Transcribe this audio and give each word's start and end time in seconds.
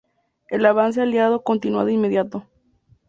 El 0.49 0.65
avance 0.65 0.99
aliado 0.99 1.43
continuó 1.43 1.85
de 1.85 1.93
inmediato. 1.93 2.47